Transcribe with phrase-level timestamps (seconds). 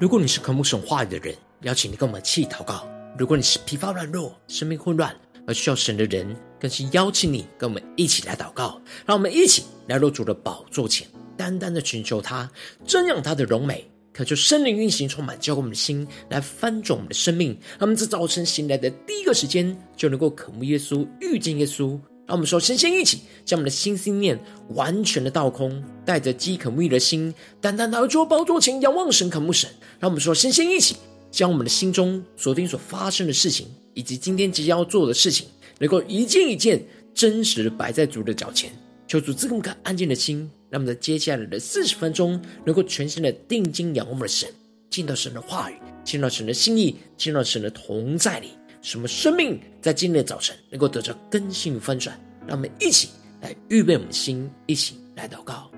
[0.00, 2.88] 如果你是渴慕神话语的人，邀请你跟我们一起祷告；
[3.18, 5.14] 如果你是疲乏软弱、生命混乱
[5.46, 8.80] 而需要神的人，更是邀请你跟我们一起来祷告。
[9.04, 12.50] 让我们一起来到主的宝座前，单单的寻求他，
[12.86, 17.50] 瞻仰他的荣美，渴求生灵运行，充满教给我们的心，来翻转我们的生命。
[17.72, 22.00] 让我们在早晨醒来的第一个时间，就能够渴慕耶稣、遇见耶稣。
[22.30, 29.68] 让我们说，先先一起将我们的心心念完全的倒空，带着饥渴沐浴的心，单单来到宝座前仰望神、渴慕神。
[29.98, 30.94] 让我们说，先先一起
[31.32, 35.48] 将我们的心中昨天所发生的事情，以及今天即将要做的事情，
[35.80, 36.80] 能够一件一件
[37.12, 38.70] 真实的摆在主的脚前，
[39.08, 44.48] 求主赐给我们安静的心，让我们在接下来的四十分钟，能够全心的定睛仰望我们的神，
[44.88, 48.50] 进到神的话语，进到神的心意，进到神的同在里。
[48.82, 52.18] 什么生命在今天的早晨能够得着更新翻转？
[52.46, 53.10] 让我们一起
[53.42, 55.69] 来预备我们的心，一起来祷告。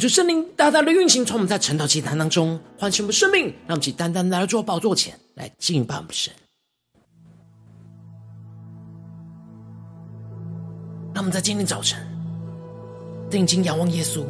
[0.00, 6.32] 恳求圣灵大大的运行，从我们在晨祷祭坛当中唤醒我们生命，让我们去单单来到主宝座前来敬拜我们神。
[11.12, 12.00] 让我们在今天早晨
[13.28, 14.24] 定睛仰望耶稣，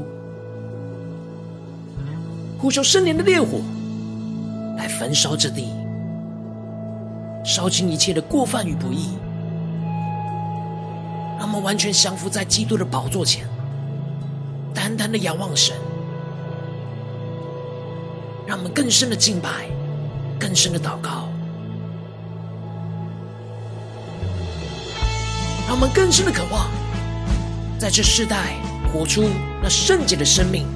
[2.58, 3.60] 呼求圣灵的烈火
[4.76, 5.68] 来焚烧这地，
[7.44, 9.10] 烧尽一切的过犯与不义，
[11.38, 13.48] 让我们完全降服在基督的宝座前。
[14.74, 15.76] 单单的仰望神，
[18.46, 19.48] 让我们更深的敬拜，
[20.38, 21.28] 更深的祷告，
[25.66, 26.70] 让我们更深的渴望，
[27.78, 28.54] 在这世代
[28.92, 29.28] 活出
[29.62, 30.66] 那圣洁的生命。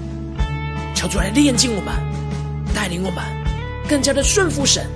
[0.94, 1.94] 求主来炼净我们，
[2.74, 3.24] 带领我们
[3.88, 4.86] 更加的顺服神，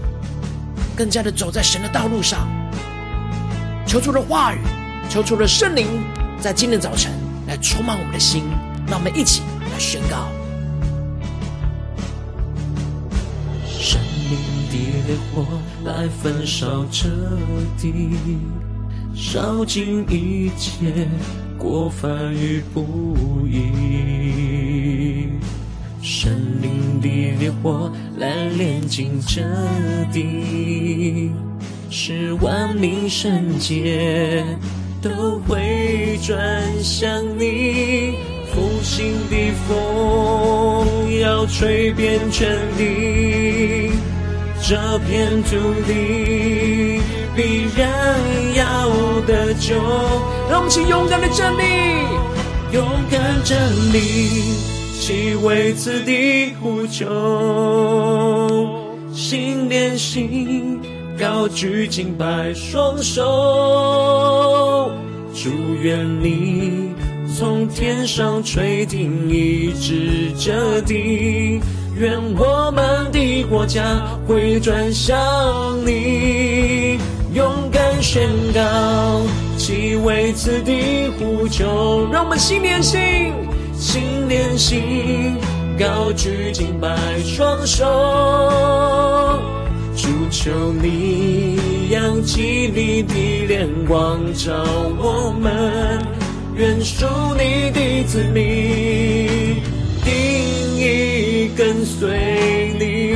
[0.96, 2.48] 更加的走在神的道路上。
[3.86, 4.58] 求主的话语，
[5.08, 5.86] 求主的圣灵，
[6.40, 7.12] 在今天早晨
[7.46, 8.44] 来充满我们的心。
[8.90, 10.28] 让我们一起来宣告：
[13.66, 14.00] 生
[14.30, 14.38] 命
[14.70, 14.74] 的
[15.06, 15.44] 烈火
[15.84, 17.06] 来焚烧这
[17.76, 17.92] 地，
[19.14, 21.06] 烧尽一切
[21.58, 25.32] 过犯与不义。
[26.00, 26.32] 生
[26.62, 29.42] 命的烈火来炼净这
[30.10, 31.30] 地，
[31.90, 34.42] 使万民圣洁
[35.02, 38.37] 都会转向你。
[39.66, 43.90] 风要吹遍全地，
[44.62, 44.76] 这
[45.08, 45.56] 片土
[45.86, 47.00] 地
[47.34, 48.18] 必然
[48.54, 48.88] 要
[49.26, 49.74] 得救。
[50.50, 51.62] 让我们起勇敢的站立，
[52.72, 53.58] 勇敢站
[53.92, 53.98] 立，
[54.98, 57.06] 起为此地呼求，
[59.12, 60.80] 心连心，
[61.18, 64.92] 高举敬拜双手，
[65.34, 65.50] 祝
[65.82, 66.77] 愿你。
[67.38, 71.60] 从天上垂听，一直这地，
[71.96, 73.80] 愿我们的国家
[74.26, 75.16] 回转向
[75.86, 76.98] 你，
[77.32, 79.22] 勇敢宣告，
[79.56, 83.32] 祈为此地呼求，让我们心连心，
[83.72, 85.36] 心连心，
[85.78, 87.86] 高举敬拜双手，
[89.94, 91.56] 主求你，
[91.88, 94.52] 扬起你的脸光照
[94.98, 96.17] 我们。
[96.58, 97.06] 愿属
[97.36, 99.62] 你的子民，
[100.04, 103.12] 定意跟随你。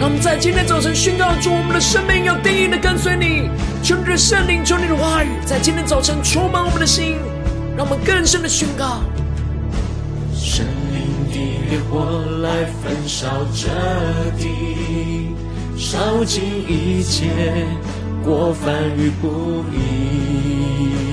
[0.00, 3.48] 让我们在今天早晨宣告主，我们的生命要定义的跟随你。
[3.84, 7.14] 求你的圣灵，求你的话语，在今天早晨充满我们的心，
[7.76, 9.04] 让我们更深的宣告。
[10.34, 11.00] 圣灵
[11.30, 11.36] 的
[11.70, 13.68] 烈火来焚烧这
[14.36, 15.36] 地，
[15.76, 17.28] 烧尽一切
[18.24, 21.09] 过犯与不义。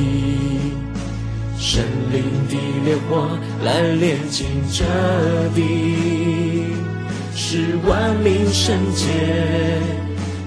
[1.77, 4.83] 神灵的烈火来炼净这
[5.53, 6.65] 地，
[7.35, 9.05] 使万民圣洁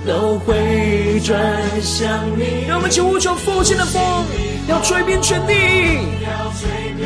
[0.05, 1.41] 都回转
[1.81, 2.67] 向你。
[2.67, 4.03] 让我们一起呼求复兴的风，
[4.67, 5.55] 要吹遍全地，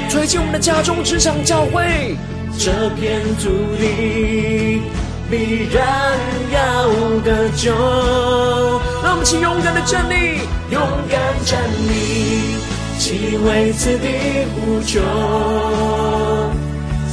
[0.09, 2.17] 吹进我们的家中、职场、教会。
[2.59, 4.81] 这片土地
[5.31, 6.19] 必然
[6.51, 6.89] 要
[7.21, 7.75] 得救。
[9.03, 10.39] 让我们一起勇敢的站立，
[10.71, 10.81] 勇
[11.11, 11.61] 敢站
[11.91, 12.74] 立。
[12.99, 14.09] 祈为此地
[14.55, 15.01] 呼求，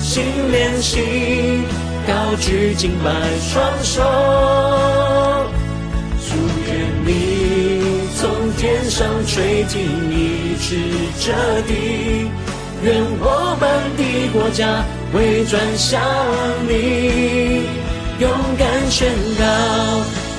[0.02, 1.64] 心连心，
[2.08, 4.02] 高举敬拜双手，
[6.28, 6.36] 祝
[6.66, 6.72] 愿
[7.06, 7.10] 你
[8.16, 9.82] 从天上垂听，
[10.12, 10.78] 医治
[11.20, 11.34] 这
[11.64, 12.30] 地，
[12.84, 13.62] 愿我们
[13.98, 14.02] 的
[14.32, 16.02] 国家回转向
[16.68, 17.66] 你，
[18.20, 19.44] 勇敢宣告，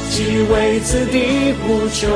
[0.08, 2.08] 即为此地呼求。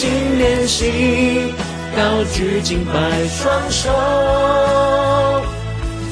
[0.00, 0.08] 心
[0.38, 1.52] 连心，
[1.94, 2.92] 高举敬拜
[3.28, 3.90] 双手，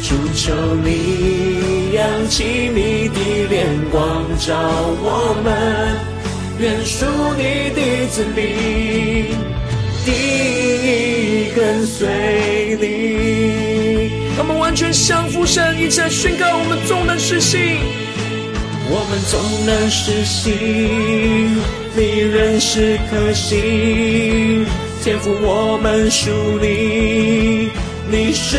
[0.03, 0.53] 主求
[0.85, 3.19] 你扬起你的
[3.49, 4.55] 脸光照
[5.01, 5.49] 我们，
[6.59, 7.07] 愿属
[7.39, 9.35] 你的子民，
[10.05, 10.13] 定
[10.85, 14.11] 意跟随你。
[14.37, 17.79] 他们完全降服神，一起来宣告我们终能实行，
[18.91, 21.78] 我们终能实行。
[21.99, 24.65] 你仍是可信，
[25.03, 26.31] 天赋我们属
[26.63, 27.71] 你，
[28.09, 28.57] 你是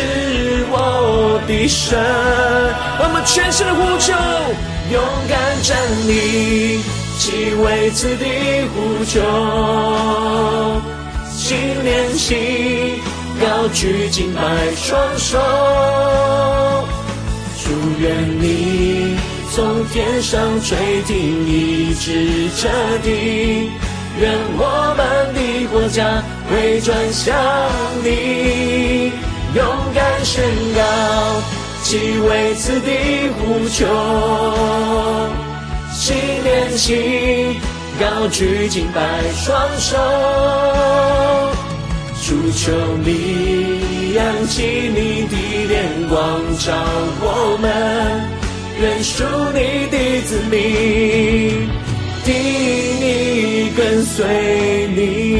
[0.70, 1.98] 我的神。
[2.98, 4.12] 我们全心的呼求，
[4.92, 5.74] 勇敢站
[6.06, 6.82] 立，
[7.18, 8.26] 祈为此地
[8.74, 9.22] 呼求，
[11.34, 13.00] 心连心，
[13.40, 14.42] 高举敬拜
[14.76, 15.38] 双手，
[17.64, 17.70] 祝
[18.02, 18.99] 愿你。
[19.52, 22.68] 从天上垂听，医治这
[23.02, 23.68] 地，
[24.20, 27.34] 愿我们的国家回转向
[28.04, 29.10] 你，
[29.56, 30.44] 勇敢宣
[30.76, 30.80] 告，
[31.82, 33.86] 祈为此地呼求，
[35.92, 36.14] 心
[36.44, 37.60] 连心，
[37.98, 39.00] 高举敬拜
[39.34, 39.98] 双手，
[42.22, 42.70] 主求
[43.04, 44.62] 你扬起
[44.94, 45.36] 你的
[45.66, 46.72] 脸光照
[47.20, 48.39] 我们。
[48.80, 49.22] 认输
[49.52, 51.68] 你的子民，
[52.24, 55.36] 定意跟随你。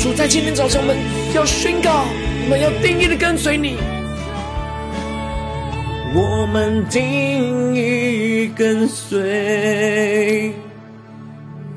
[0.00, 0.96] 主在今天早晨，我们
[1.34, 2.04] 要宣告，
[2.44, 3.76] 我们要定义的跟随你。
[6.14, 10.52] 我们定义跟随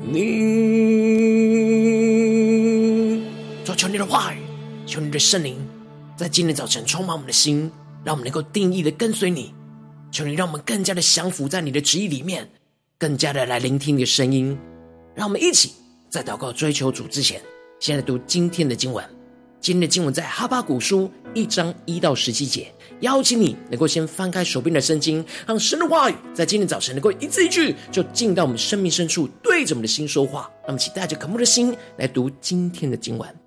[0.00, 0.44] 你。
[3.64, 4.36] 主求你的话语，
[4.86, 5.56] 求你的圣灵，
[6.14, 7.68] 在今天早晨充满我们的心。
[8.04, 9.52] 让我们能够定义的跟随你，
[10.12, 12.48] 求你让我们更加的降服在你的旨意里面，
[12.98, 14.56] 更加的来聆听你的声音。
[15.14, 15.72] 让我们一起
[16.10, 17.40] 在祷告追求主之前，
[17.80, 19.04] 先来读今天的经文。
[19.60, 22.70] 今天的经文在哈巴谷书一章一到十七节。
[23.00, 30.42] 邀请你能够先翻开手边的圣经，让神的话语在今天早晨能够一字一句就进到我们生命深处，对着我们的心说话。
[30.62, 33.43] 让我们一起带着渴慕的心来读今天的经文。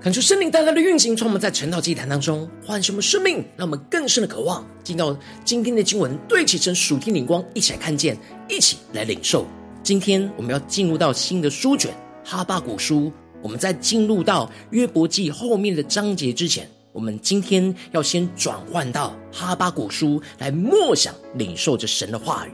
[0.00, 8.16] 看出圣灵大大的运行，从我们在晨祷祭坛当中唤醒我们生命，让我们更深的渴望进到今天的经文，对齐成属天灵光，一起来看见，
[8.48, 9.44] 一起来领受。
[9.82, 11.92] 今天我们要进入到新的书卷
[12.24, 13.12] 哈巴谷书。
[13.42, 22.50] 我们在进入到约伯记后面的章节之前，我们今天要先转换到哈巴谷书来默想领受着神的话语。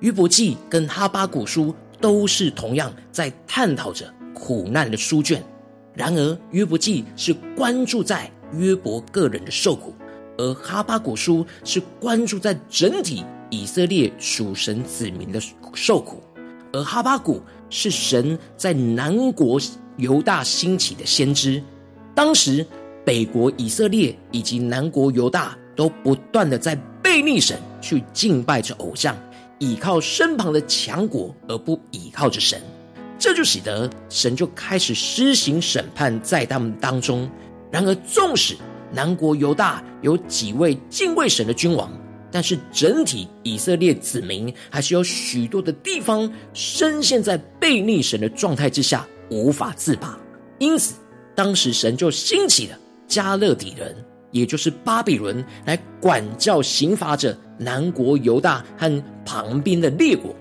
[0.00, 5.42] 约伯记跟哈巴谷书都是同样在探讨着苦难的书卷。
[5.94, 9.94] 然而，约伯记是关注在约伯个人的受苦，
[10.36, 15.40] 而哈巴谷书是关注在整体以色列属神子民的
[15.72, 16.20] 受苦。
[16.72, 19.60] 而哈巴谷是神在南国
[19.96, 21.62] 犹大兴起的先知，
[22.12, 22.66] 当时
[23.04, 29.16] 北国以色列以及南国犹大都不断的在背逆神，去敬拜着偶像，
[29.60, 32.60] 倚靠身旁的强国，而不倚靠着神。
[33.18, 37.30] 这就使得神就开始施行审判在他们当中。
[37.70, 38.56] 然而，纵使
[38.92, 41.90] 南国犹大有几位敬畏神的君王，
[42.30, 50.18] 但是整体以色列子民还是有许多的地方深陷在悖逆神的状态之下，无法自拔。
[50.58, 50.94] 因此，
[51.34, 52.78] 当时神就兴起了
[53.08, 53.96] 迦勒底人，
[54.30, 60.34] 也就是巴比伦，来管教刑罚着南国犹大和旁边的列国。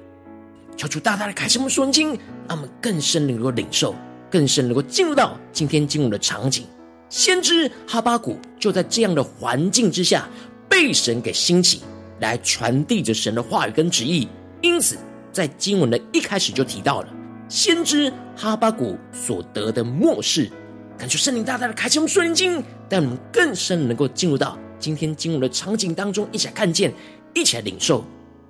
[0.75, 2.09] 求主大大的开启我们属灵经，
[2.47, 3.95] 让我们更深能够领受，
[4.29, 6.65] 更深能够进入到今天经文的场景。
[7.09, 10.27] 先知哈巴谷就在这样的环境之下，
[10.67, 11.81] 被神给兴起
[12.19, 14.27] 来传递着神的话语跟旨意。
[14.61, 14.97] 因此，
[15.31, 17.07] 在经文的一开始就提到了
[17.47, 20.49] 先知哈巴谷所得的默示。
[20.97, 26.93] 感谢圣灵大大的开启我们属灵经，带我们更深能够进入到今天经文的场景当中，一起来看见，
[27.33, 28.03] 一起来领受。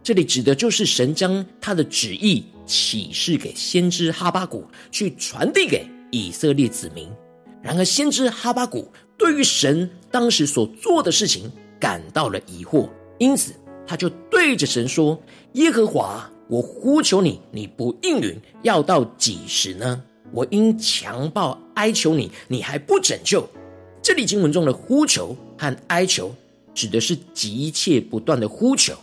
[0.04, 7.10] 这里指的就是神将他的旨意启示给先知哈巴谷，去传递给以色列子民。
[7.62, 13.54] 然而，先知哈巴谷对于神当时所做的事情感到了疑惑，因此
[13.88, 15.18] 他就对着神说
[15.54, 20.04] ：“耶和华，我呼求你，你不应允，要到几时呢？
[20.34, 23.48] 我因强暴哀求你，你还不拯救。”
[24.04, 26.36] 这里经文中的呼求和哀求，
[26.74, 28.94] 指的是急切不断的呼求。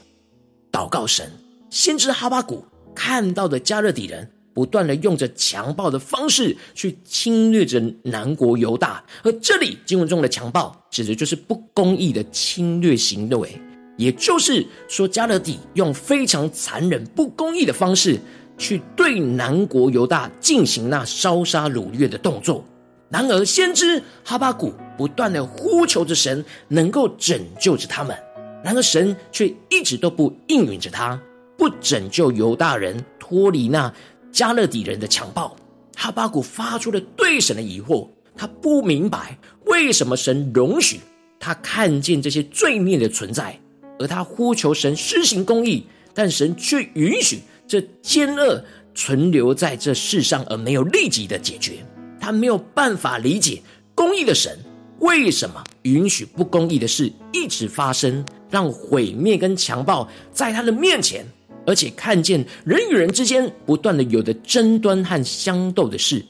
[0.72, 1.30] 祷告神，
[1.68, 13.60] 先知哈巴谷看到的加勒底人不断的用着强暴的方式去侵略着南国犹大，而这里经文中的强暴指的就是不公义的侵略行为，
[13.96, 18.18] 也就是说加勒底用非常残忍、不公义的方式
[18.58, 22.64] 去对南国犹大进行那烧杀掳掠的动作。
[23.08, 28.16] 然而，先知哈巴谷不断的呼求着神，能够拯救着他们。
[28.62, 31.20] 然而，神却一直都不应允着他，
[31.56, 33.92] 不拯救犹大人脱离那
[34.32, 35.56] 迦勒底人的强暴。
[35.96, 41.00] 哈巴谷发出了对神的疑惑，他不明白为什么神容许
[41.38, 43.58] 他看见这些罪孽的存在，
[43.98, 48.62] 而他呼求神施行公义，但神却允许这奸恶
[48.94, 51.84] 存留在这世上，而没有立即的解决。
[52.18, 53.62] 他没有办法理解
[53.94, 54.58] 公义的神
[54.98, 58.24] 为什么允许不公义的事一直发生。
[58.50, 61.24] 让毁灭跟强暴在他的面前，
[61.66, 66.24] 而且看见人与人之间不断的有的争端和相斗的事，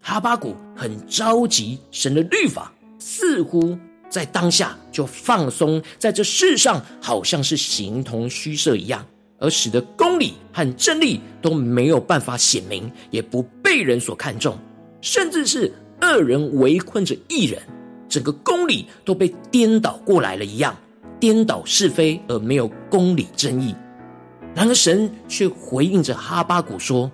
[0.00, 1.78] 哈巴谷很着急。
[1.90, 3.76] 神的律法似乎
[4.08, 9.04] 在当下就放松，在这世上好像是形同虚设一样，
[9.38, 14.56] 而使得公理和真理都没有办法显明，也不被人所看重，
[15.00, 17.60] 甚至是恶人围困着一人，
[18.08, 20.76] 整个公理都被颠倒过来了一样。
[21.20, 23.74] 颠倒是非而没有公理正义，
[24.54, 27.10] 然而神却回应着哈巴谷说：“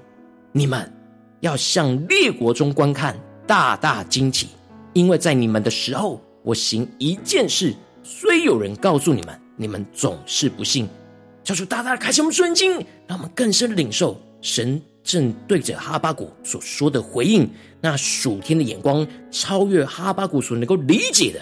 [0.53, 0.93] 你们
[1.41, 4.49] 要向列国中观看，大大惊奇，
[4.93, 10.89] 因为在你们的时候，我行一件事，虽有人告诉你们，你们总是不信。”
[11.43, 12.73] 教主大大的开启我们属灵经，
[13.07, 17.47] 让我们更深的领受神正对着哈巴谷所说的回应，
[17.83, 21.41] 那属天的眼光超越哈巴谷所能够理解的。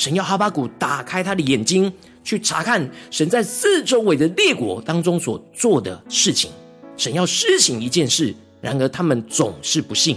[0.00, 1.92] 神要哈巴谷打开他的眼睛，
[2.24, 6.50] 去查看神在四周围的列国当中所做的事情。
[6.96, 10.16] 神要施行一件事，然而他们总是不信。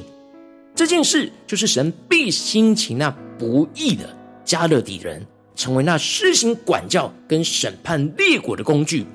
[0.74, 4.08] 这件事就是神必兴起那不义的
[4.46, 5.22] 迦勒底人，
[5.54, 9.06] 成为那施行管教跟审判列国的工具。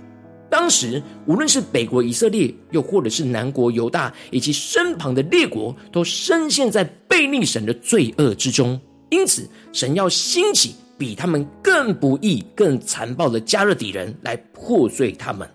[0.51, 8.79] 当时无论是北国以色列，又或者是南国犹大，以及身旁的列国，都深陷在悖逆神的罪恶之中。
[9.11, 15.49] 因此，神要兴起比他们更不义、更残暴的迦勒底人来破碎他们。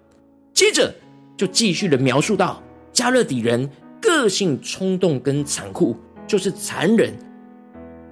[0.54, 0.94] 接着，
[1.38, 2.62] 就继续的描述到
[2.94, 3.70] 迦勒底人
[4.02, 5.96] 个性冲动跟残酷，
[6.26, 7.14] 就是残忍、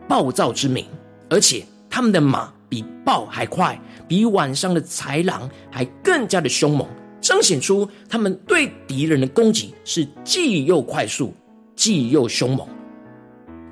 [0.07, 0.85] 暴躁之名，
[1.29, 6.87] 而且他们的马比豹还快，比晚上的豺狼还更加的凶猛，
[7.19, 11.33] 彰显出他们对敌人的攻击是既又快速，
[11.75, 12.67] 既又凶猛，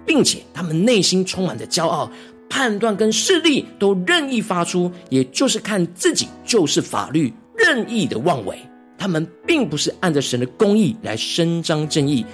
[0.10, 2.10] 并且他们内心充满着骄傲，
[2.50, 8.58] 判断跟势力都任意发出，也就是看自己就是法律，任意的妄为。
[8.98, 12.26] 他们并不是按着神的公义来伸张正义，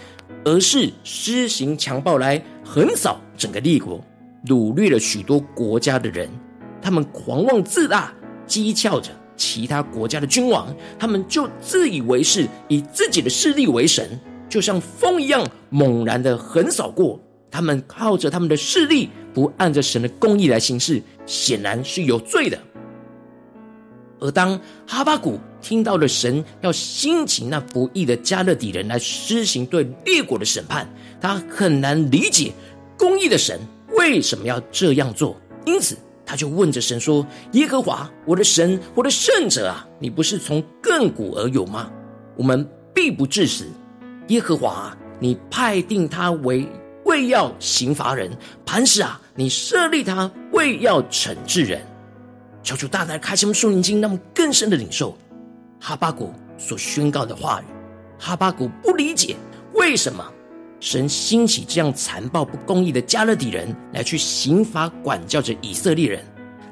[0.46, 4.02] 而是施行强暴来横扫整个列国，
[4.46, 6.30] 掳掠了许多国家的人。
[6.82, 8.14] 他们狂妄自大，
[8.48, 10.74] 讥诮着其他国家的君王。
[10.98, 17.20] 他们就自以为是，以自己的势力为神，就像风一样猛然的横扫过。
[17.56, 22.60] 他们靠着他们的势力，不按着神的公义来行事，显然是有罪的。
[24.20, 30.86] 而当哈巴谷听到了神要兴起那不义的迦勒底人来施行对列国的审判，
[31.22, 32.52] 他很难理解
[32.98, 33.58] 公义的神
[33.94, 41.90] 为什么要这样做，因此他就问着神说：“耶和华，我的神，我的圣者啊，你不是从亘古而有吗？
[42.36, 43.66] 我们必不致死。
[44.28, 46.68] 耶和华，你派定他为
[47.16, 48.30] 为要刑罚人，
[48.66, 51.82] 磐石啊，你设立他为要惩治人。”
[52.62, 55.18] 求主大大开启我们属灵经，让我们更深的领受
[55.80, 57.66] 哈巴谷所宣告的话语。
[58.20, 59.36] 哈巴谷不理解
[59.74, 60.26] 为什么
[60.82, 66.22] 神兴起这样残暴不公义的迦勒底人来去刑罚管教着以色列人，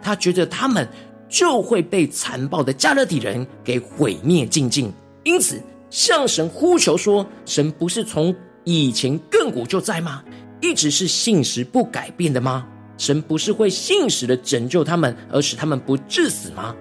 [0.01, 0.85] 他觉得他们
[1.29, 4.91] 就会被残暴的迦勒底人给毁灭尽尽，
[5.23, 10.23] 因此向神呼求说：“神不是从以前亘古就在吗？
[10.63, 12.65] 一直是信实不改变的吗？”
[12.97, 16.73] 神不是会信实的拯救他们，而使他们不致死吗？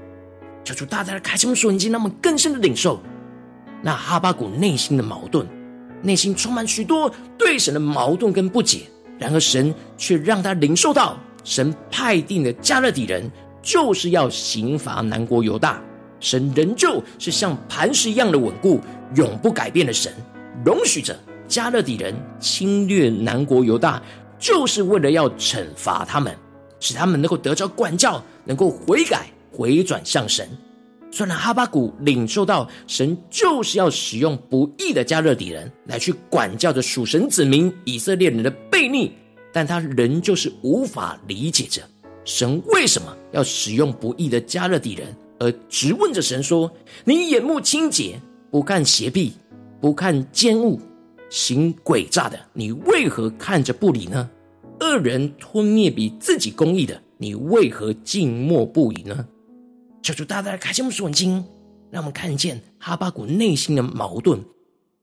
[0.62, 3.02] 求主大大的开启我们属灵经，让我们更深的领受
[3.82, 5.44] 那哈巴谷内心的矛盾，
[6.00, 8.82] 内心充满许多对神的矛盾跟不解。
[9.18, 13.28] 然而神却让他领受到，神派定的迦勒底人
[13.60, 15.82] 就是要刑罚南国犹大。
[16.20, 18.80] 神仍旧是像磐石一样的稳固，
[19.16, 20.12] 永不改变的神，
[20.64, 21.18] 容许着
[21.52, 24.02] 迦勒底人侵略南国犹大。
[24.38, 26.36] 就是为了要惩罚他们，
[26.80, 30.48] 使他们能够得着管教，能够悔改回转向神。
[31.12, 39.12] 虽然哈巴谷领受到神就是要使用不义的迦勒底人来去管教着属神子民以色列人的悖逆，
[39.52, 41.80] 但他仍旧是无法理解着
[42.24, 45.06] 神为什么要使用不义的迦勒底人，
[45.38, 46.68] 而直问着神说
[47.06, 48.18] ：“你眼目清洁，
[48.50, 49.34] 不看邪僻，
[49.80, 50.76] 不看奸恶。”
[51.32, 54.28] 行诡诈的，你为何看着不理呢？
[54.80, 59.26] 恶人吞灭比自己公义的，你为何静默不语呢？
[60.02, 61.42] 求主大大开启我们属灵，
[61.90, 64.44] 让我们看见哈巴谷内心的矛盾。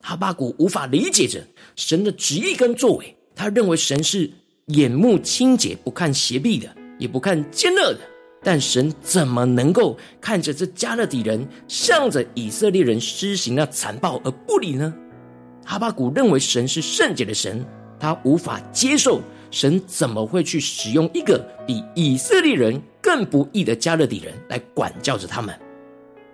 [0.02, 1.42] 哈巴谷无法理解着
[1.76, 4.30] 神的旨意跟作为，他认为神是
[4.68, 8.02] 眼目清洁，不看邪僻的，也不看奸恶的。
[8.44, 14.94] 但神怎么能够看着这迦勒底人向着以色列人施行那残暴而不理呢？
[15.70, 17.64] 哈巴谷认为神是圣洁的神，
[18.00, 25.56] 他无法接受神怎么会去使用一个比以色列人更不义的迦勒底人来管教着他们。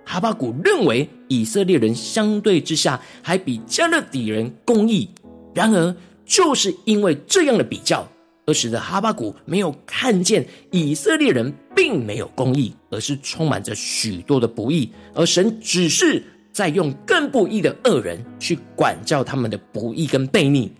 [0.05, 5.09] 哈巴谷认为以色列人相对之下还比迦勒底人公义，
[5.53, 5.93] 然而
[6.25, 8.07] 就是因为这样的比较，
[8.45, 16.23] 而使得哈巴谷没有看见以色列人并没有公义，而是充满着许多的不义，而神只是。
[16.55, 20.71] 再用更不义的恶人去管教他们的不义跟悖逆，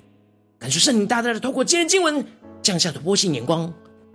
[0.58, 2.26] 感谢圣灵大大的透过今天经文
[2.62, 3.64] 降下突破性眼光，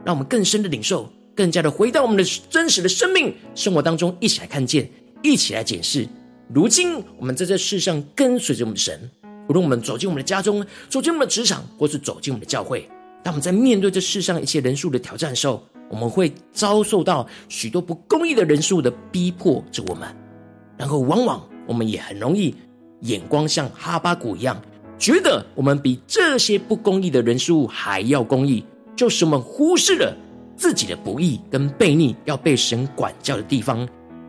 [0.02, 4.88] 让我们更深的领受，更加的回到我们的真实的生命生活当中，一起来看见，
[5.22, 6.08] 一起来检视。
[6.48, 8.98] 如今我们在这世上跟随着我们的神，
[9.46, 12.88] 无论我们走进我们的家中，走进我们的职场，或是走进我们的教会，
[13.22, 20.08] 当我们在面对这世上一些人数的挑战时候，我们会遭受到许多不公义的人数的逼迫着我们，
[20.80, 21.46] 然后往往。
[21.66, 22.52] 我们也很容易
[23.02, 24.60] 眼光像哈巴谷一样，
[24.98, 28.64] 觉得我们比这些不公义的人事物还要公义，
[28.96, 30.16] 就是我们忽视了
[30.56, 33.86] 自己的不义跟悖逆要被神管教的地方。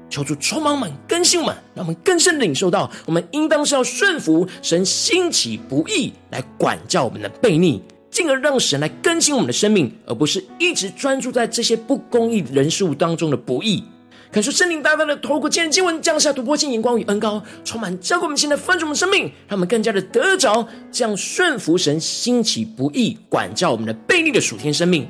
[0.07, 13.83] 求主充满们更新我们，让我们更深领受到，我们应当是要顺服神兴起不义来管教我们的悖逆，进而让神来更新我们的生命，而不是一直专注在这些不公义人事物当中的不义。
[14.31, 25.05] 感受圣灵大大的透过今天经文降下突破性眼光与恩膏，充满浇灌我们现在翻转我们生命，让我们更加的得着这样顺服神兴起不易管教我们的悖逆的属天生命，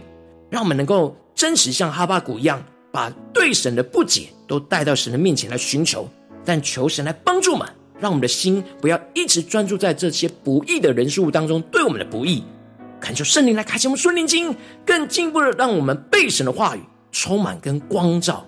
[0.49, 6.09] 让我们能够真实像哈巴谷一样，把对神的不解都带到神的面前来寻求，
[6.43, 12.43] 但求神来帮助我们，让我们的心不要一直专注在这些不易的人事物当中对我们的不易，
[12.99, 16.79] 恳求圣灵来开启我们顺灵经，更进一步的让我们被神的话语
[17.11, 18.43] 充满跟光照，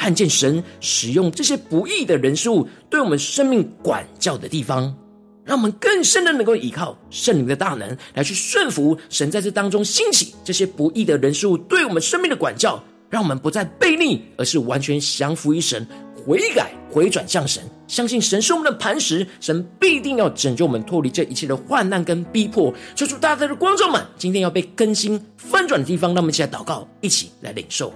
[0.00, 4.96] 看见神使用这些不义的人事物对我们生命管教的地方，
[5.44, 15.86] 让我们更深的能够依靠圣灵的大能来去顺服神在这当中兴起这些不义的人事物对我们生命的管教，让我们不再悖逆，而是完全降服于神。
[16.24, 22.72] 悔改、回转向神，相信神是我们的磐石，神必定要拯救我们脱离这一切的患难跟逼迫。
[22.94, 27.92] 求主大大的光照们，今天要被更新翻转的地方，让我们一起来祷告，一起来领受。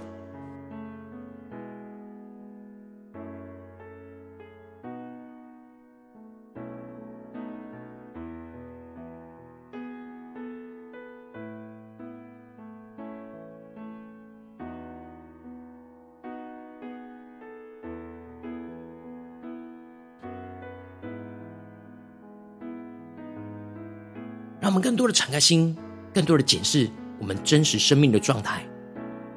[24.65, 25.77] 让我们更多的敞开心，
[26.11, 28.63] 更多的检视我们真实生命的状态。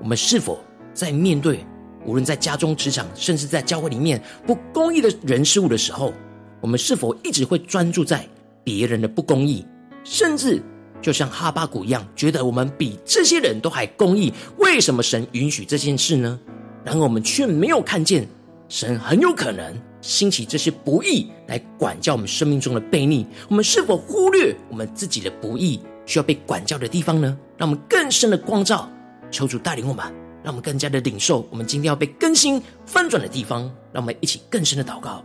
[0.01, 0.59] 我们是否
[0.95, 1.67] 在面对
[2.07, 6.15] 无论在家中、职场，甚至在教会里面不公义的人事物的时候，
[6.63, 8.27] 我们是否一直会专注在
[8.65, 9.67] 别人的不公义，
[10.03, 10.63] 甚至
[11.03, 14.33] 就像哈巴谷一样，觉得我们比这些人都还公义？
[14.57, 16.41] 为什么神允许这件事呢？
[16.83, 18.27] 然而我们却没有看见，
[18.71, 19.77] 神很有可能。
[20.01, 27.37] 兴起这些不义来管教我们生命中的悖逆，我们是否忽略我们自己的不义需要被管教的地方呢？
[27.57, 28.89] 让我们更深的光照，
[29.31, 30.05] 求主带领我们，
[30.43, 33.71] 让我们更加的领受我们今天要被更新翻转的地方。
[33.91, 35.25] 让我们一起更深的祷告。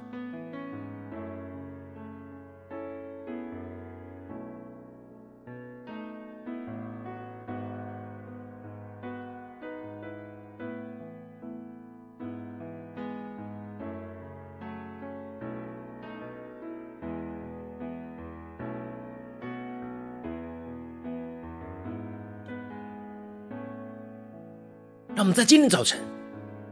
[25.34, 26.00] 在今天早晨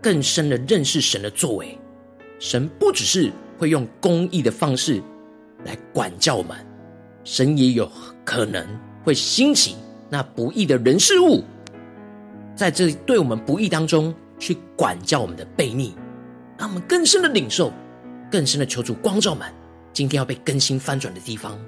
[0.02, 1.78] 更深的认识神的作为。
[2.40, 5.02] 神不只是会用公义的方式
[5.66, 6.58] 来管教我们，
[7.24, 7.92] 神也有
[8.26, 8.66] 可能
[9.04, 9.76] 会兴起
[10.10, 11.44] 那不义的人事物，
[12.56, 15.96] 在这对我们不义当中去管教我们的悖逆。
[16.58, 17.72] 让我们更深的领受，
[18.32, 19.52] 更深的求主光照们，
[19.94, 21.60] 今天要被更新翻转的地方。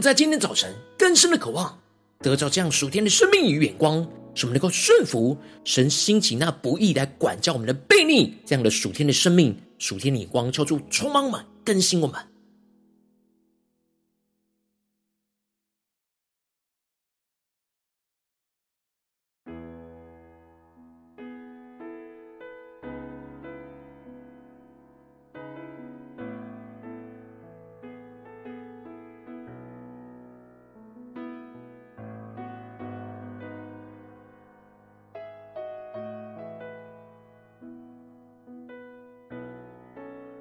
[0.00, 1.78] 在今天早晨更深的渴望，
[2.20, 12.20] 得到这样属天的生命与眼光，使我们能够顺服神兴起那不易来管教我们的悖逆，这样的属天的生命、属天的眼光，求主充满我们，更新我们。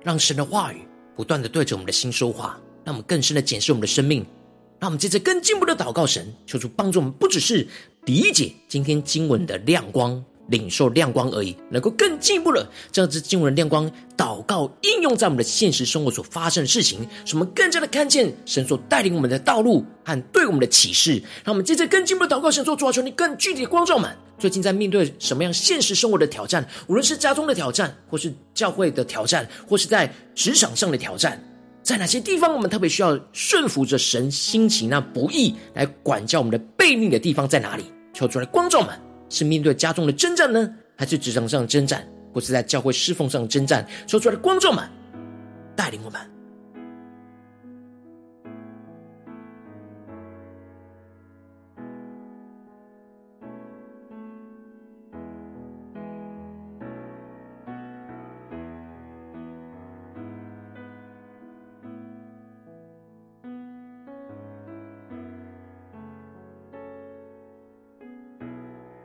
[0.08, 4.26] 让神的话语不断的对着我们的心说话，让我们更深的检视我们的生命。
[4.80, 7.67] 让我们接着更进步的祷告神，求主帮助我们，不只是
[8.06, 10.24] 理解今天经文的亮光。
[10.50, 21.22] 领受亮光而已，能够更进一步的将这经文的亮光祷告应用在我们的现实生活所发生的事情，使我们更加的看见神所带领我们的道路和对我们的启示。
[21.43, 31.41] 让我们接着更进步的祷告神，说主啊，求你更具体的光照们，最近在面对什么样现实生活的挑战，无论是家中的挑战，或是教会的挑战，或是在职场上的挑战，
[31.82, 37.86] 在哪些地方我们特别需要顺服着神心情那不易来管教我们的悖逆的地方在哪里？
[38.13, 38.89] 求出来光照们。
[39.30, 43.86] 是面对家中的征战呢，还是职场上的征战，或是在教会侍奉上的征战？
[44.08, 44.88] 说出来的光照们，
[45.76, 46.37] 带领我们。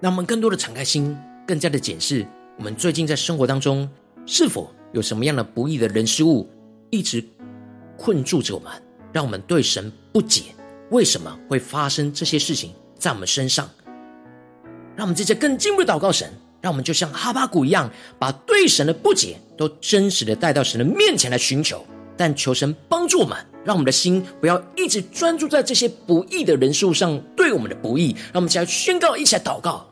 [0.02, 2.26] 让我们更多的敞开心，更加的检视
[2.58, 3.88] 我们最近在生活当中
[4.26, 6.50] 是否有什么样的不义的人事物
[6.90, 7.24] 一直
[7.96, 8.72] 困住着我们，
[9.12, 10.56] 让我们对神不解，
[10.90, 13.70] 为什么会发生这些事情在我们身上？
[14.96, 16.28] 让我们接着更进一步的祷告神，
[16.60, 17.88] 让我们就像哈巴谷一样，
[18.18, 21.86] 把对神的不解都真实的带到神的面前来寻求。
[22.16, 28.14] 但求神帮助我们，让我们的心不要一直专注在这些不义的人事物上对我们的不义。
[28.32, 29.86] 让我们一起来宣告，一起来祷告。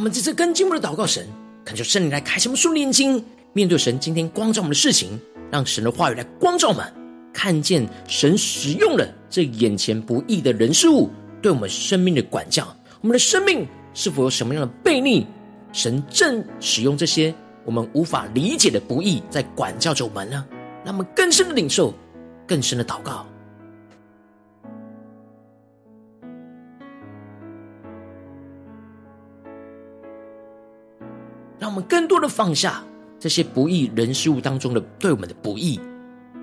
[0.00, 1.26] 我们这次跟进一步的祷告神，
[1.62, 6.90] 恳求圣灵来开启我们属灵眼睛，面对神今天光照我们的事情，让神的话语来光照我们，
[7.34, 11.10] 看见神使用了这眼前不义的人事物
[11.42, 15.26] 对我们生命的管教，我们的生命是否有什么样的悖逆？
[15.70, 17.34] 神正使用这些
[17.66, 20.46] 我们无法理解的不义在管教着我们呢？
[20.82, 21.92] 让我们更深的领受，
[22.48, 23.26] 更深的祷告。
[31.70, 32.82] 我们更多的放下
[33.20, 35.78] 这些不义人事物当中的对我们的不义，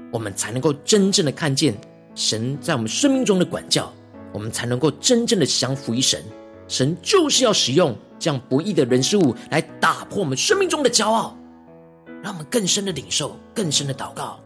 [0.10, 1.76] 我们才能够真正的看见
[2.16, 3.92] 神在我们生命中的管教，
[4.32, 6.24] 我们才能够真正的降服于神。
[6.70, 11.38] 神就是要使用这样不义的人事物来打破我们生命中的骄傲，
[12.24, 14.40] 让我们更深的领受，更深的祷告。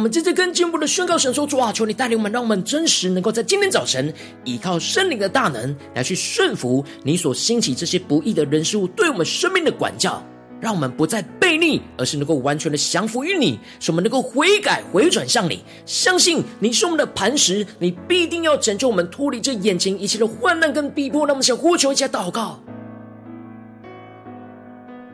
[0.00, 4.10] 我们接着更进一步的宣告神说：主啊，求你带领我们，让我们真实能够在今天早晨
[4.44, 10.24] 依靠圣灵的大能来去顺服你所兴起这些不义的人事物对我们生命的管教，
[10.58, 21.26] 让我们不再悖逆，而是能够完全的降服于你，使我们能够悔改回转向你，相信你是我们的磐石，你必定要拯救我们脱离这眼前一切的患难跟逼迫。
[21.26, 22.58] 让我们想呼求一下祷告，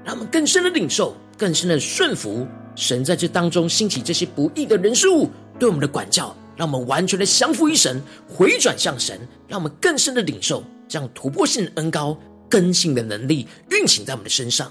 [0.05, 2.47] 让我们更深的领受，更深的顺服。
[2.77, 12.17] 神在这当中兴起这些不易的人事物对我们的管教，让我们完全的降服于神，回转向神，让我们更深的领受这样突破性的恩高、
[12.49, 14.71] 更新的能力运行在我们的身上。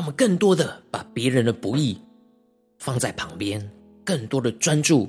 [0.00, 2.00] 让我们更多的把别人的不易
[2.78, 3.70] 放在旁边，
[4.02, 5.06] 更多的专注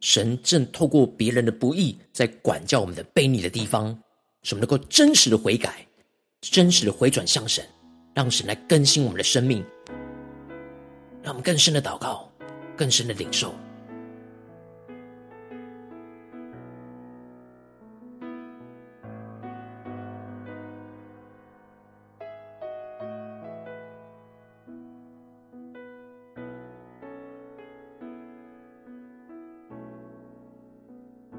[0.00, 3.88] 神正透过别人的不易在管教我们的背逆的地方，
[4.42, 5.86] 使我们能够真实的悔改，
[6.40, 7.62] 真实的回转向神，
[8.14, 9.62] 让神来更新我们的生命，
[11.22, 12.26] 让我们更深的祷告，
[12.74, 13.54] 更深的领受。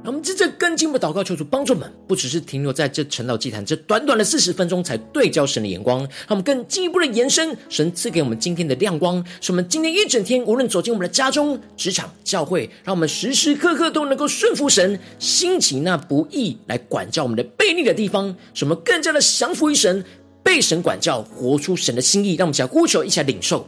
[0.03, 20.03] 让我们真正更进一步祷告，求主帮助我们，不只是停留在这晨祷祭坛这短短的四十分钟才对焦神的眼光，让我们更进一步的延伸神赐给我们今天的亮光，使我们今天一整天无论走进我们的家中、职场、教会，让我们时时刻刻都能够顺服神，兴起那不义来管教我们的悖逆的地方，使我们更加的降服于神，
[20.41, 23.67] 被神管教，活出神的心意，让我们想呼求，一起来领受。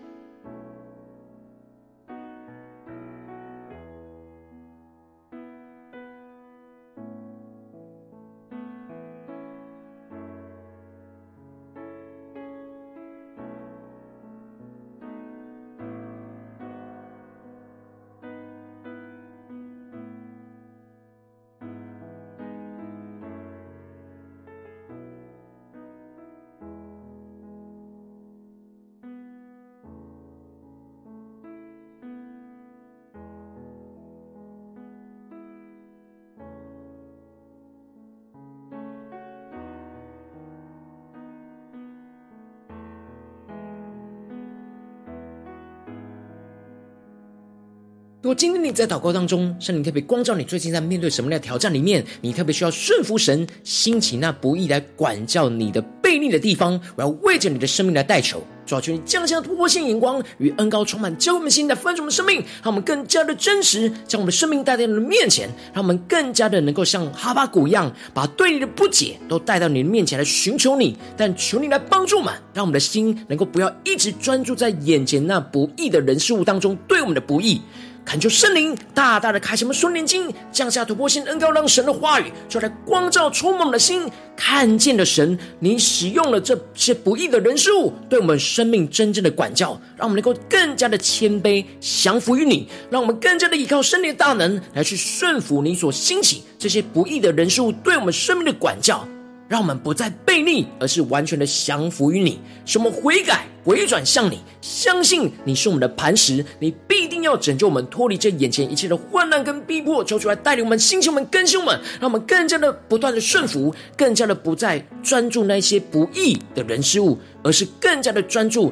[48.35, 77.61] 今天你在祷告当中，圣灵特别光照你，最近在面对什么样的挑战里面，你特别需要顺服神，兴起那不易来管教你的悖逆的地方，我要为着你的生命来代求，主要求你降下突破性眼光与恩膏充满，教我们心来分盛我们生命，让我们更加的真实，将我们的生命带到你的面前，让我们更加的能够像哈巴谷一样，把对你的不解都带到你的面前来寻求你，但求你来帮助我们，让我们的心能够不要一直专注在眼前那不义的人事物当中对我们的不义。
[78.03, 99.07] 恳求圣灵大大的开启我们双眼睛，降下突破性恩膏，让神的话语就来光照充满我们的心，看见了神，你使用了这些不义的人事物，对我们生命真正的管教，让我们能够更加的谦卑降服于你，让我们更加的依靠圣灵的大能来去顺服你所兴起这些不义的人事物对我们生命的管教。
[99.51, 118.71] 让我们不再背逆，而是完全的降服于你，使我们悔改、回转向你，相信你是我们的磐石，你必定要拯救我们脱离这眼前一切的患难跟逼迫，求主来带领我们、兴起我们、更新我们，让我们更加的不断的顺服，更加的不再专注那些不义的人事物，而是更加的专注。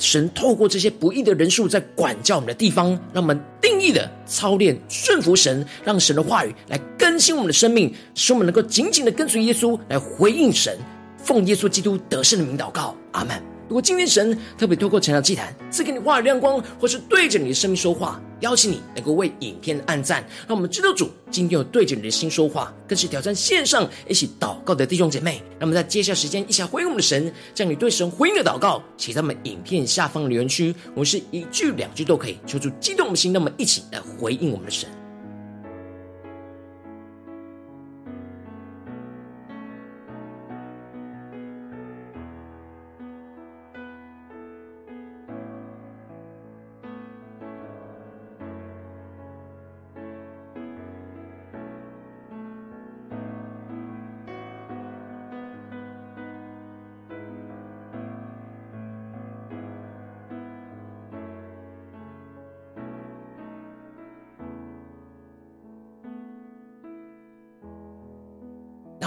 [0.00, 10.76] 神透过这些不义的人数在管教我们的地方，让我们定义的操练顺服神，让神的话语来更新我们的生命，使我们能够紧紧的跟随耶稣来回应神，
[11.18, 13.59] 奉耶稣基督得胜的名祷告，阿门。
[13.70, 25.40] 如果今天神特别透过成长祭坛赐给你话语亮光，或是对着你的生命说话，邀请你能够为影片按赞，让我们知道主今天有对着你的心说话，更是挑战线上一起祷告的弟兄姐妹。
[25.60, 34.88] 那么在接下来时间一起回应我们的神，将你对神回应的祷告写在我们影片下方的留言区，我们是一句两句都可以，求主激动我们的心，那么一起来回应我们的神。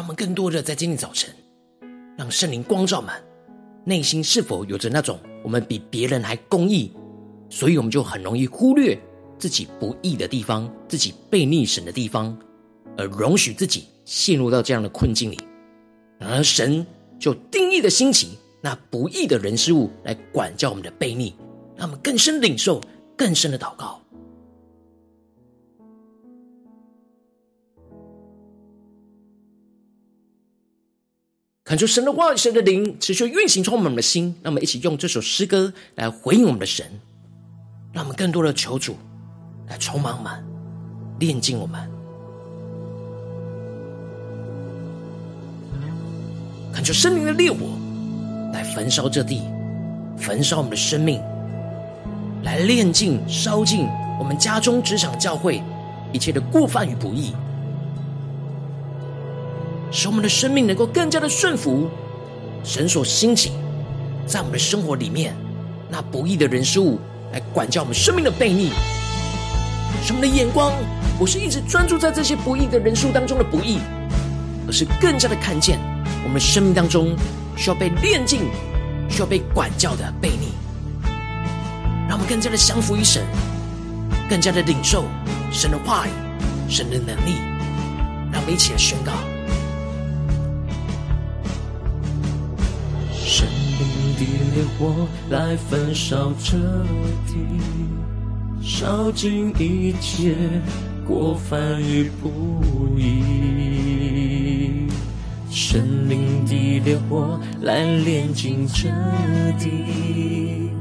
[0.03, 1.33] 我们更多的在今天早晨，
[2.17, 3.23] 让圣灵光照满
[3.85, 6.91] 内心，是否有着那种我们比别人还公义，
[7.49, 8.99] 所以我们就很容易忽略
[9.39, 12.37] 自己不义的地方，自己悖逆神的地方，
[12.97, 15.39] 而容许自己陷入到这样的困境里。
[16.19, 16.85] 然而神
[17.17, 21.33] 就定义的兴起那不义的人事物来管教我们的悖逆，
[21.77, 22.81] 让我们更深领受
[23.15, 24.02] 更深的祷告。
[31.73, 33.95] 恳求神的话、神的灵持续运行充满我们。
[33.95, 36.59] 的心，让我们一起用这首诗歌来回应我们。
[36.59, 36.85] 的神，
[37.91, 38.95] 让我们更多的求主
[39.67, 40.31] 来充满我们、
[41.19, 41.81] 炼净我们。
[46.71, 47.57] 恳求圣灵的烈火
[48.53, 49.41] 来焚烧这地，
[50.15, 51.19] 焚烧我们的生命，
[52.43, 53.87] 来炼净、烧尽
[54.19, 55.63] 我们家中、职场、教会
[56.11, 57.33] 一切的过犯与不义。
[59.95, 61.87] 使我们的生命能够更加的顺服
[62.63, 63.51] 神所兴起，
[64.25, 65.35] 在我们的生活里面
[65.87, 66.99] 那不义的人事物
[67.31, 68.71] 来管教我们生命的悖逆。
[70.03, 70.73] 使我们的眼光
[71.19, 73.77] 不是一直专注在这些不义的人事物当中的不义，
[74.67, 75.77] 而是更加的看见
[76.23, 77.15] 我们生命当中
[77.55, 78.49] 需要被炼净、
[79.07, 80.53] 需要被管教的悖逆。
[82.09, 83.23] 让我们更加的降服于神，
[84.27, 85.05] 更加的领受
[85.51, 86.09] 神的话语、
[86.67, 87.37] 神的能力。
[88.31, 89.13] 让我们一起来宣告。
[94.25, 96.57] 烈火来焚烧彻
[97.27, 97.35] 底，
[98.61, 100.35] 烧尽一切
[101.05, 104.87] 过犯与不义。
[105.49, 108.89] 圣灵的烈火来炼净这
[109.59, 110.71] 地，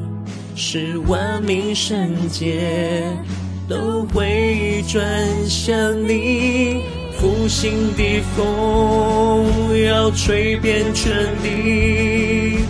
[0.55, 3.05] 使万民圣洁
[3.69, 5.03] 都回转
[5.47, 6.83] 向你。
[7.15, 12.65] 复兴的风要吹遍全地，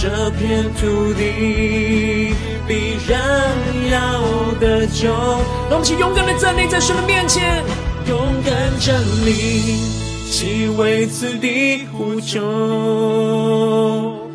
[0.00, 2.32] 这片土地
[2.68, 3.20] 必然
[3.90, 4.22] 要
[4.60, 5.08] 得救。
[5.68, 7.64] 让我们一起勇敢的站立在神的面前，
[8.06, 9.74] 勇敢站立，
[10.30, 12.38] 齐为此地呼救。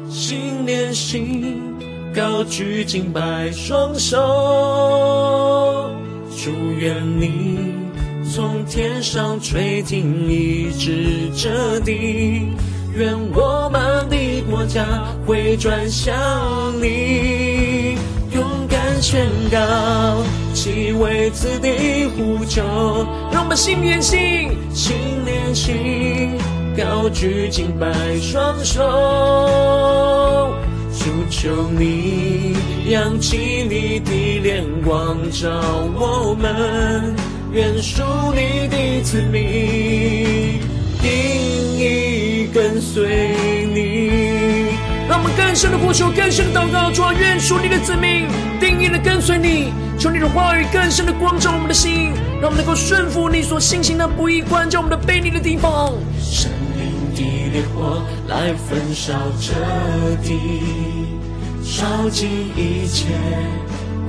[0.09, 1.55] 心连心，
[2.13, 4.17] 高举敬拜双手，
[6.43, 7.57] 祝愿你。
[8.35, 12.49] 从天上垂听，一直这地，
[12.95, 14.02] 愿我们
[14.65, 14.85] 家
[15.25, 16.13] 回转向
[16.81, 17.97] 你，
[18.33, 22.61] 勇敢宣告，其为此地呼救。
[23.31, 24.95] 让我们心连心，心
[25.25, 26.37] 连心，
[26.77, 27.87] 高举敬拜
[28.21, 28.81] 双手，
[30.97, 32.55] 主求你，
[32.89, 35.49] 扬起你的脸光照
[35.95, 37.15] 我们。
[37.51, 38.01] 愿属
[38.33, 40.59] 你的子民
[40.99, 41.11] 定
[41.77, 43.35] 意跟随
[43.71, 44.22] 你，
[45.35, 48.27] 更深的呼求，更深的祷告，主啊，愿属你的子民
[48.59, 52.11] 定意的跟随你，求你的话语更深的光照我们的心，
[52.41, 55.93] 让我们能够顺服你所信行的不义，关照我们的悖逆的地方。
[56.21, 57.21] 圣灵的
[57.51, 59.53] 烈火来焚烧这
[60.23, 60.39] 地，
[61.63, 63.07] 烧尽一切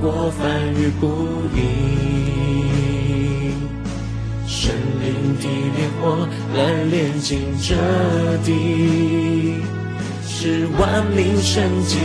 [0.01, 1.59] 过犯与不义。
[4.47, 5.43] 圣灵的
[5.77, 7.75] 烈火来炼净这
[8.43, 9.57] 地，
[10.37, 11.97] 使万民圣洁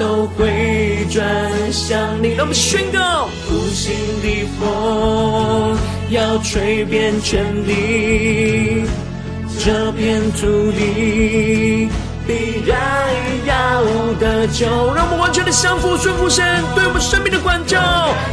[0.00, 1.22] 都回转
[1.70, 2.30] 向你。
[2.30, 5.76] 让我们宣告：复兴的风
[6.08, 8.86] 要吹遍全地，
[9.62, 11.90] 这片土地
[12.26, 12.80] 必然
[13.44, 13.84] 要
[14.18, 14.66] 得救。
[14.94, 16.42] 让我们完全的降服、顺服神
[16.74, 17.78] 对我们生命的管教，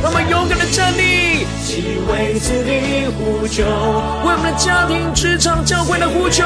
[0.02, 6.46] 让我们勇敢的站立，齐为此地呼求，为我们的家庭、职场、教会的呼求，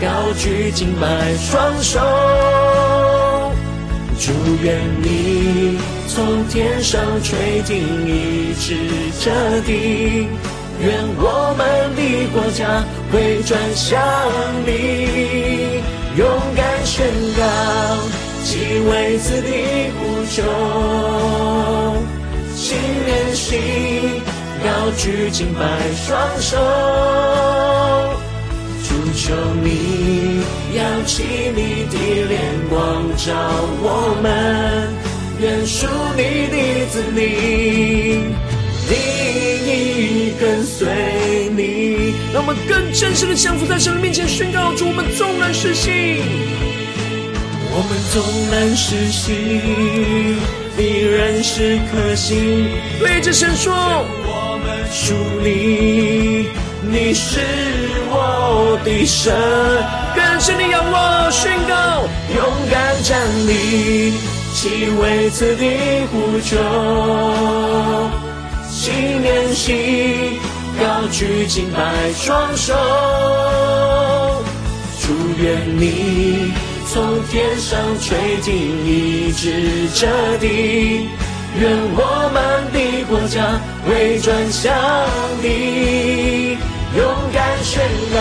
[0.00, 0.06] 高
[0.38, 2.00] 举敬拜双手，
[4.18, 4.32] 祝
[4.62, 5.78] 愿你
[6.08, 7.76] 从天上垂听，
[8.06, 8.76] 医治
[9.20, 9.30] 这
[9.62, 10.28] 地，
[10.80, 12.00] 愿我们的
[12.32, 13.98] 国家回转向
[14.66, 15.82] 你。
[16.16, 17.42] 勇敢宣告，
[18.44, 20.42] 齐为此地呼求，
[22.54, 23.60] 心连心，
[24.64, 25.60] 高举敬拜
[26.06, 26.56] 双手，
[29.26, 30.40] 求你
[30.76, 31.98] 扬起你的
[32.28, 33.34] 脸光照
[33.82, 34.88] 我们，
[35.40, 38.30] 愿属你的子民，
[38.86, 38.94] 定
[39.66, 40.86] 意跟随
[41.56, 42.14] 你。
[42.32, 46.18] 让我们更真实的降服在神的面前，宣告主，我们纵然失信，
[47.72, 48.22] 我们纵
[48.52, 49.34] 然失信，
[50.76, 52.68] 你仍是可信。
[53.00, 56.46] 对着神说，我们属你，
[56.88, 57.40] 你是
[58.10, 59.34] 我的神。
[60.14, 64.14] 感谢你仰望，宣告，勇敢站立，
[64.54, 66.56] 齐为此地呼求，
[68.70, 70.38] 心连心。
[70.78, 72.74] 高举敬拜双手，
[75.00, 75.12] 祝
[75.42, 76.52] 愿你
[76.86, 80.06] 从天上垂听，一直这
[80.36, 81.08] 地，
[81.58, 82.78] 愿我们的
[83.08, 84.70] 国家回转向
[85.42, 86.58] 你，
[86.96, 87.82] 勇敢宣
[88.14, 88.18] 告，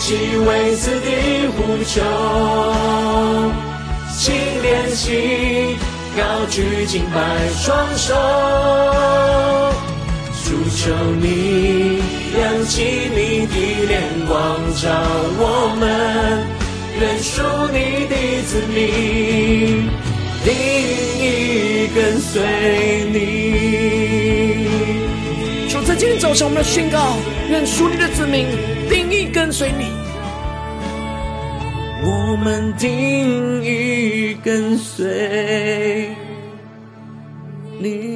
[0.00, 2.00] 齐为此地呼求，
[4.10, 5.76] 心连心，
[6.16, 7.20] 高举敬拜
[7.54, 8.14] 双手。
[10.42, 12.00] 主求你
[12.38, 13.54] 扬起你的
[13.88, 14.34] 脸光
[14.80, 14.88] 照
[15.38, 15.42] 我
[15.78, 15.84] 们，
[16.98, 17.42] 愿属
[17.74, 18.14] 你的
[18.46, 18.74] 子民
[20.44, 20.48] 定
[21.20, 21.24] 意
[21.94, 22.32] 跟随
[23.12, 24.15] 你。
[26.18, 27.16] 主在今天早上，我们的宣告：
[27.50, 28.46] 愿属你的子民
[28.88, 29.84] 定义跟随你。
[32.08, 36.10] 我们定义跟随
[37.78, 38.06] 你。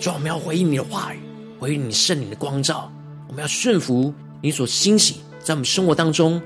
[0.00, 1.18] 主，我们要回应你的话语，
[1.58, 2.92] 回应你圣灵的光照。
[3.28, 6.42] 我们要顺服你所兴起在我们生活当中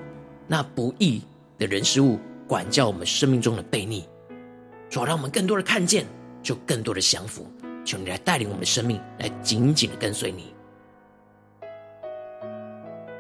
[0.47, 1.23] 那不义
[1.59, 4.05] 的人事物，管教我们生命中的悖逆。
[4.89, 6.07] 主，让我们更多的看见，
[6.43, 7.47] 就更多的降服。
[7.85, 10.54] 求你来带领我们的生命，来紧紧的跟随你。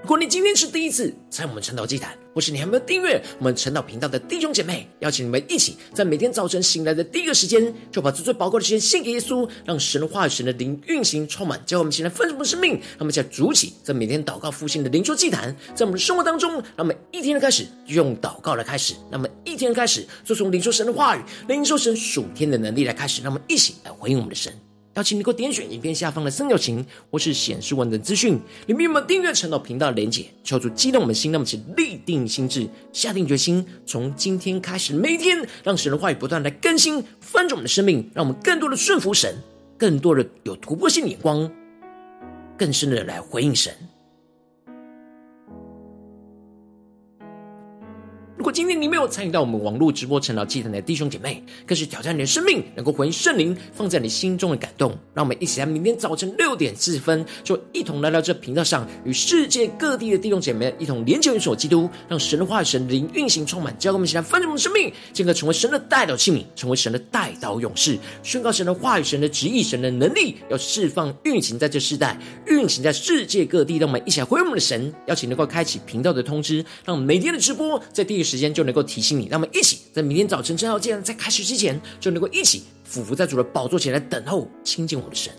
[0.04, 12.78] 如果你今天是第一次在我们晨祷祭坛，或是你还没有订阅我们晨祷频道的弟兄姐妹，邀请你们一起在每天早晨醒来的第一个时间，就把这最宝贵的时间献给耶稣，让神的话语、神的灵运行充满，教我们现在丰盛的生命。
[12.98, 24.52] 那么，在主起在每天祷告复兴的灵修祭坛，在我们的生活当中，让我们一天的开始用祷告来开始，让我们一天的开始就从领受神的话语、领受神属天的能力来开始，让我们一起来回应我们的神。
[24.94, 30.26] 邀请你给我点选影片下方的三角形，或是显示文的资讯，里面有没有订阅陈老频道的连结？
[30.44, 39.36] 求主激动我们的心，那么请立定心智，下定决心，从今天开始，每一天让神的话语不断来更新翻转我们的生命，让我们更多的顺服神，
[39.76, 41.50] 更多的有突破性眼光，
[42.56, 43.74] 更深的来回应神。
[48.36, 54.90] 如果今天你没有参与到我们网络直播晨祷祭坛的弟兄姐妹，更是挑战你的生命，能够回应圣灵放在你心中的感动。
[55.14, 72.18] 让我们一起在明天早晨六点四十分，就一同来到这频道上，与世界各地的弟兄姐妹一同连接、元首基督，让神的话语、神灵运行充满，教给我们一起来分盛我们的生命，进而成为神的代祷器皿，成为神的代祷勇士，宣告神的话语、神的旨意、神的能力，要释放运行在这世代，
[72.48, 73.76] 运行在世界各地。
[73.76, 85.32] 让我们一起来回应我们的神，邀请能够开启频道的通知，让每天的直播在第一个时间就能够提醒你，让我们一起在明天早晨正要见在开始之前，就能够一起俯伏在主的宝座前来等候亲近我的神。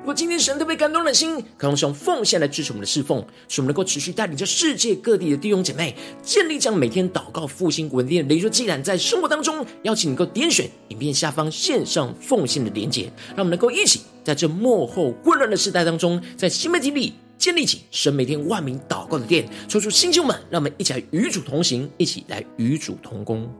[0.00, 17.14] 如果今天神特别感动的心，可能是用奉献来支持我们的侍奉，使我们能够持续带领着世界各地的弟兄姐妹建立这样每天祷告复兴稳定的灵修祭坛，在生活当中，邀请你能够点选影片下方线上奉献的连结，让我们能够一起在这幕后混乱的时代当中，在新媒体里。
[17.42, 23.52] 建立起神每天万名祷告的殿，抽出星球们，让我们一起来与主同行，一起来与主同工。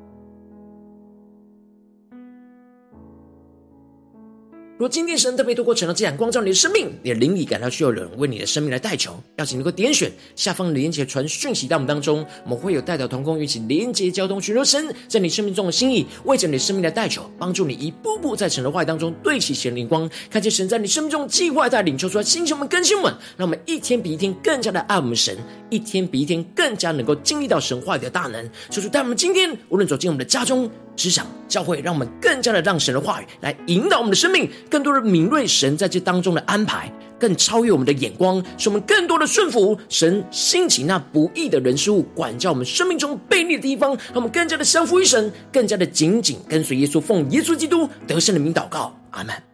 [4.82, 25.38] 若今天神特别透过晨祷祭坛光照你的生命，你的灵里感到需要人为你的生命来代求，邀请你能够点选下方的连接传讯息到我们当中，我们会有代表同工与其连接交通，寻求神在你生命中的心意，为着你生命来代求，帮助你一步步在神的话语当中对齐神灵光，看见神在你生命中计划带领，求出来星球们更新们，让我们一天比一天更加的爱我们神，
[25.70, 30.68] 一天比一天更加能够经历到神话语的大能，求主带我们今天无论走进我们的家中。
[30.94, 49.51] 职场教会，让我们更加的让神的话语来引导我们的生命，更多的敏锐神在这当中的安排，更超越我们的眼光，使我们更多的顺服神兴起那不义的人事物，管教我们生命中悖逆的地方，让我们更加的相服于神，更加的紧紧跟随耶稣，奉耶稣基督得胜的名祷告，阿门。